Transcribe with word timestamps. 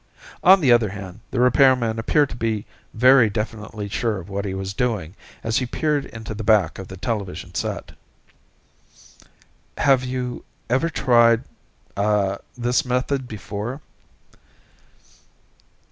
On 0.43 0.61
the 0.61 0.71
other 0.71 0.89
hand, 0.89 1.19
the 1.29 1.39
repairman 1.39 1.99
appeared 1.99 2.29
to 2.31 2.35
be 2.35 2.65
very 2.91 3.29
definitely 3.29 3.87
sure 3.87 4.17
of 4.17 4.29
what 4.29 4.45
he 4.45 4.55
was 4.55 4.73
doing, 4.73 5.15
as 5.43 5.57
he 5.59 5.67
peered 5.67 6.05
into 6.05 6.33
the 6.33 6.43
back 6.43 6.79
of 6.79 6.87
the 6.87 6.97
television 6.97 7.53
set. 7.53 7.91
"Have 9.77 10.03
you 10.03 10.43
ever 10.71 10.89
tried... 10.89 11.43
ah, 11.95 12.37
this 12.57 12.83
method 12.83 13.27
before?" 13.27 13.79